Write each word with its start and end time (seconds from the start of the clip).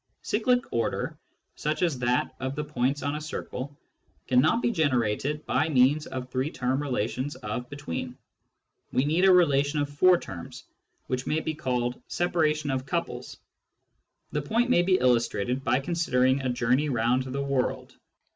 Cyclic 0.23 0.63
order, 0.73 1.15
such 1.55 1.83
as 1.83 1.99
that 1.99 2.33
of 2.39 2.55
the 2.55 2.63
points 2.63 3.03
on 3.03 3.13
a 3.13 3.21
circle, 3.21 3.77
cannot 4.25 4.63
be 4.63 4.71
generated 4.71 5.45
by 5.45 5.69
means 5.69 6.07
of 6.07 6.27
three 6.27 6.49
term 6.49 6.81
relations 6.81 7.35
of" 7.35 7.69
between." 7.69 8.17
We 8.91 9.05
need 9.05 9.25
a 9.25 9.31
relation 9.31 9.77
of 9.77 9.87
four 9.91 10.17
terms, 10.17 10.63
which 11.05 11.27
may 11.27 11.39
be 11.39 11.53
called" 11.53 12.01
separation 12.19 12.71
of 12.71 12.83
couples." 12.87 13.37
The 14.31 14.41
point 14.41 14.71
may 14.71 14.81
be 14.81 14.97
illustrated 14.97 15.63
by 15.63 15.79
considering 15.81 16.41
a 16.41 16.49
journey 16.49 16.89
round 16.89 17.21
the 17.25 17.43
world. 17.43 17.95